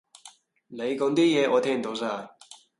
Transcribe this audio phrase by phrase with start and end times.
[0.65, 2.27] 你講啲嘢我聽到晒